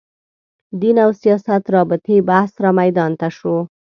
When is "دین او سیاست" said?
0.81-1.63